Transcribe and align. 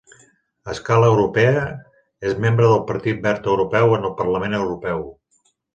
A 0.71 0.73
escala 0.75 1.09
europea, 1.13 1.67
és 2.31 2.35
membre 2.47 2.73
del 2.73 2.83
Partit 2.91 3.23
Verd 3.29 3.53
Europeu 3.55 3.97
en 4.01 4.11
el 4.11 4.19
Parlament 4.25 4.63
Europeu. 4.65 5.11